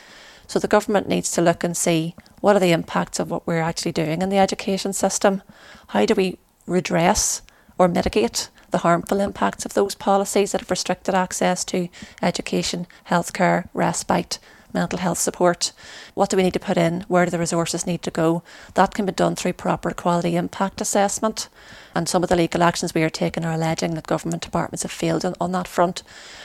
So, 0.48 0.60
the 0.60 0.70
government 0.70 1.10
needs 1.10 1.30
to 1.32 1.42
look 1.42 1.65
and 1.65 1.75
see 1.75 2.15
what 2.46 2.56
are 2.56 2.60
the 2.60 2.74
impacts 2.74 3.20
of 3.20 3.32
what 3.32 3.48
we're 3.48 3.60
actually 3.60 3.92
doing 3.92 4.22
in 4.22 4.30
the 4.30 4.38
education 4.38 4.94
system? 4.94 5.42
How 5.88 6.06
do 6.06 6.14
we 6.14 6.38
redress 6.68 7.42
or 7.80 7.88
mitigate 7.88 8.52
the 8.70 8.78
harmful 8.78 9.20
impacts 9.20 9.66
of 9.66 9.74
those 9.74 9.96
policies 9.96 10.52
that 10.52 10.62
have 10.62 10.70
restricted 10.70 11.16
access 11.16 11.66
to 11.66 11.90
education, 12.22 12.86
healthcare, 13.10 13.68
respite, 13.74 14.38
mental 14.75 15.00
health 15.00 15.18
support. 15.18 15.72
What 16.14 16.30
do 16.30 16.38
we 16.38 16.44
need 16.44 16.54
to 16.54 16.60
put 16.60 16.78
in? 16.78 17.04
Where 17.08 17.25
do 17.25 17.32
the 17.32 17.40
resources 17.40 17.88
need 17.88 18.04
to 18.04 18.12
go? 18.12 18.44
That 18.75 18.94
can 18.94 19.08
be 19.08 19.12
done 19.12 19.36
through 19.36 19.54
proper 19.54 19.90
equality 19.90 20.36
impact 20.36 20.82
assessment. 20.82 21.50
And 21.96 22.08
some 22.08 22.22
of 22.22 22.30
the 22.30 22.36
legal 22.36 22.62
actions 22.62 22.94
we 22.94 23.02
are 23.02 23.10
taking 23.10 23.44
are 23.44 23.54
alleging 23.54 23.96
that 23.96 24.06
government 24.06 24.44
departments 24.44 24.84
have 24.84 24.92
failed 24.92 25.25
on, 25.25 25.34
on 25.42 25.52
that 25.54 25.68
front. 25.68 26.04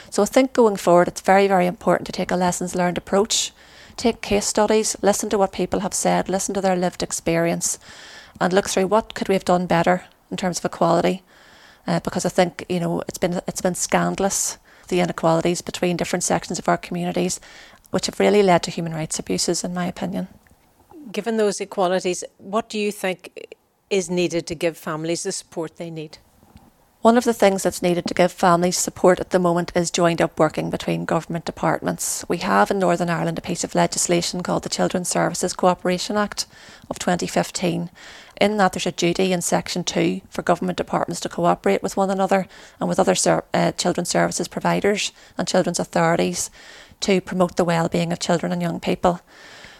So 0.09 0.23
I 0.23 0.25
think 0.25 0.53
going 0.53 0.77
forward, 0.77 1.09
it's 1.09 1.21
very, 1.21 1.47
very 1.47 1.67
important 1.67 2.07
to 2.07 2.11
take 2.11 2.31
a 2.31 2.35
lessons 2.35 2.73
learned 2.73 2.97
approach 2.97 3.51
take 4.01 4.21
case 4.21 4.47
studies, 4.47 4.97
listen 5.01 5.29
to 5.29 5.37
what 5.37 5.51
people 5.51 5.81
have 5.81 5.93
said, 5.93 6.27
listen 6.27 6.55
to 6.55 6.61
their 6.61 6.75
lived 6.75 7.03
experience, 7.03 7.77
and 8.39 8.51
look 8.51 8.67
through 8.67 8.87
what 8.87 9.13
could 9.13 9.29
we 9.29 9.35
have 9.35 9.45
done 9.45 9.67
better 9.67 10.03
in 10.31 10.37
terms 10.37 10.57
of 10.57 10.65
equality. 10.65 11.21
Uh, 11.87 11.99
because 11.99 12.25
I 12.25 12.29
think 12.29 12.65
you 12.69 12.79
know 12.79 13.01
it's 13.07 13.17
been 13.17 13.41
it's 13.47 13.61
been 13.61 13.75
scandalous 13.75 14.57
the 14.87 14.99
inequalities 14.99 15.61
between 15.61 15.97
different 15.97 16.23
sections 16.23 16.59
of 16.59 16.67
our 16.67 16.77
communities, 16.77 17.39
which 17.91 18.05
have 18.07 18.19
really 18.19 18.43
led 18.43 18.61
to 18.63 18.71
human 18.71 18.93
rights 18.93 19.19
abuses, 19.19 19.63
in 19.63 19.73
my 19.73 19.87
opinion. 19.87 20.27
Given 21.11 21.37
those 21.37 21.61
equalities, 21.61 22.23
what 22.37 22.69
do 22.69 22.77
you 22.77 22.91
think 22.91 23.55
is 23.89 24.09
needed 24.09 24.45
to 24.47 24.55
give 24.55 24.77
families 24.77 25.23
the 25.23 25.31
support 25.31 25.77
they 25.77 25.89
need? 25.89 26.17
One 27.01 27.17
of 27.17 27.23
the 27.23 27.33
things 27.33 27.63
that's 27.63 27.81
needed 27.81 28.05
to 28.05 28.13
give 28.13 28.31
families 28.31 28.77
support 28.77 29.19
at 29.19 29.31
the 29.31 29.39
moment 29.39 29.71
is 29.73 29.89
joined 29.89 30.21
up 30.21 30.37
working 30.37 30.69
between 30.69 31.05
government 31.05 31.45
departments. 31.45 32.23
We 32.27 32.37
have 32.37 32.69
in 32.69 32.77
Northern 32.77 33.09
Ireland 33.09 33.39
a 33.39 33.41
piece 33.41 33.63
of 33.63 33.73
legislation 33.73 34.43
called 34.43 34.61
the 34.61 34.69
Children's 34.69 35.09
Services 35.09 35.53
Cooperation 35.53 36.15
Act 36.15 36.45
of 36.91 36.99
2015. 36.99 37.89
In 38.39 38.57
that, 38.57 38.73
there's 38.73 38.85
a 38.85 38.91
duty 38.91 39.33
in 39.33 39.41
Section 39.41 39.83
2 39.83 40.21
for 40.29 40.43
government 40.43 40.77
departments 40.77 41.19
to 41.21 41.29
cooperate 41.29 41.81
with 41.81 41.97
one 41.97 42.11
another 42.11 42.45
and 42.79 42.87
with 42.87 42.99
other 42.99 43.15
ser- 43.15 43.45
uh, 43.51 43.71
children's 43.71 44.09
services 44.09 44.47
providers 44.47 45.11
and 45.39 45.47
children's 45.47 45.79
authorities 45.79 46.51
to 46.99 47.19
promote 47.19 47.55
the 47.55 47.65
well-being 47.65 48.11
of 48.11 48.19
children 48.19 48.51
and 48.51 48.61
young 48.61 48.79
people. 48.79 49.21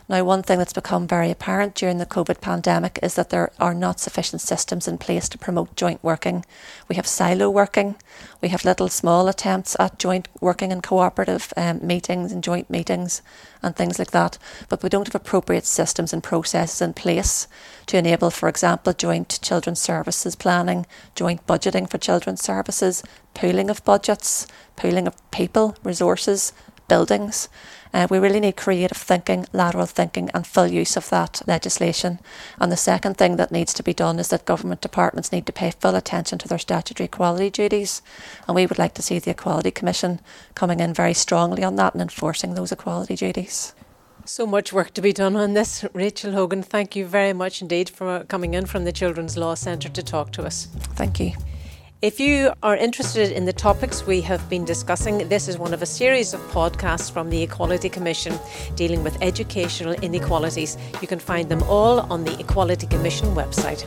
Now, 0.09 0.23
one 0.23 0.43
thing 0.43 0.57
that's 0.57 0.73
become 0.73 1.07
very 1.07 1.31
apparent 1.31 1.75
during 1.75 1.97
the 1.97 2.05
COVID 2.05 2.41
pandemic 2.41 2.99
is 3.01 3.15
that 3.15 3.29
there 3.29 3.51
are 3.59 3.73
not 3.73 3.99
sufficient 3.99 4.41
systems 4.41 4.87
in 4.87 4.97
place 4.97 5.29
to 5.29 5.37
promote 5.37 5.75
joint 5.75 6.03
working. 6.03 6.43
We 6.89 6.95
have 6.95 7.07
silo 7.07 7.49
working, 7.49 7.95
we 8.41 8.49
have 8.49 8.65
little 8.65 8.89
small 8.89 9.27
attempts 9.27 9.75
at 9.79 9.99
joint 9.99 10.27
working 10.41 10.71
and 10.71 10.83
cooperative 10.83 11.53
um, 11.55 11.85
meetings 11.85 12.31
and 12.31 12.43
joint 12.43 12.69
meetings 12.69 13.21
and 13.63 13.75
things 13.75 13.99
like 13.99 14.11
that, 14.11 14.37
but 14.67 14.83
we 14.83 14.89
don't 14.89 15.07
have 15.07 15.15
appropriate 15.15 15.65
systems 15.65 16.11
and 16.11 16.23
processes 16.23 16.81
in 16.81 16.93
place 16.93 17.47
to 17.85 17.97
enable, 17.97 18.31
for 18.31 18.49
example, 18.49 18.93
joint 18.93 19.39
children's 19.41 19.79
services 19.79 20.35
planning, 20.35 20.85
joint 21.15 21.45
budgeting 21.45 21.89
for 21.89 21.97
children's 21.97 22.41
services, 22.41 23.03
pooling 23.33 23.69
of 23.69 23.83
budgets, 23.85 24.47
pooling 24.75 25.07
of 25.07 25.31
people, 25.31 25.75
resources, 25.83 26.53
buildings. 26.91 27.47
Uh, 27.93 28.07
we 28.09 28.19
really 28.19 28.41
need 28.41 28.57
creative 28.57 28.97
thinking, 28.97 29.45
lateral 29.53 29.85
thinking, 29.85 30.29
and 30.33 30.45
full 30.45 30.67
use 30.67 30.97
of 30.97 31.09
that 31.09 31.41
legislation. 31.47 32.19
And 32.59 32.69
the 32.71 32.77
second 32.91 33.15
thing 33.17 33.37
that 33.37 33.51
needs 33.51 33.73
to 33.75 33.83
be 33.83 33.93
done 33.93 34.19
is 34.19 34.27
that 34.27 34.45
government 34.45 34.81
departments 34.81 35.31
need 35.31 35.45
to 35.45 35.53
pay 35.53 35.71
full 35.71 35.95
attention 35.95 36.37
to 36.39 36.47
their 36.47 36.59
statutory 36.59 37.05
equality 37.05 37.49
duties. 37.49 38.01
And 38.45 38.55
we 38.55 38.65
would 38.65 38.79
like 38.79 38.93
to 38.95 39.01
see 39.01 39.19
the 39.19 39.31
Equality 39.31 39.71
Commission 39.71 40.19
coming 40.53 40.79
in 40.81 40.93
very 40.93 41.13
strongly 41.13 41.63
on 41.63 41.75
that 41.77 41.93
and 41.93 42.01
enforcing 42.01 42.55
those 42.55 42.73
equality 42.73 43.15
duties. 43.15 43.73
So 44.25 44.45
much 44.45 44.73
work 44.73 44.93
to 44.93 45.01
be 45.01 45.13
done 45.13 45.35
on 45.35 45.53
this. 45.53 45.85
Rachel 45.93 46.33
Hogan, 46.33 46.63
thank 46.63 46.95
you 46.95 47.05
very 47.05 47.33
much 47.33 47.61
indeed 47.61 47.89
for 47.89 48.25
coming 48.25 48.53
in 48.53 48.65
from 48.65 48.83
the 48.83 48.91
Children's 48.91 49.37
Law 49.37 49.55
Centre 49.55 49.89
to 49.89 50.03
talk 50.03 50.31
to 50.33 50.43
us. 50.43 50.67
Thank 50.95 51.19
you. 51.19 51.31
If 52.01 52.19
you 52.19 52.51
are 52.63 52.75
interested 52.75 53.31
in 53.31 53.45
the 53.45 53.53
topics 53.53 54.07
we 54.07 54.21
have 54.21 54.49
been 54.49 54.65
discussing, 54.65 55.29
this 55.29 55.47
is 55.47 55.59
one 55.59 55.71
of 55.71 55.83
a 55.83 55.85
series 55.85 56.33
of 56.33 56.41
podcasts 56.49 57.11
from 57.11 57.29
the 57.29 57.43
Equality 57.43 57.89
Commission 57.89 58.39
dealing 58.75 59.03
with 59.03 59.21
educational 59.21 59.93
inequalities. 59.93 60.79
You 60.99 61.07
can 61.07 61.19
find 61.19 61.47
them 61.47 61.61
all 61.69 61.99
on 62.11 62.23
the 62.23 62.39
Equality 62.39 62.87
Commission 62.87 63.35
website. 63.35 63.85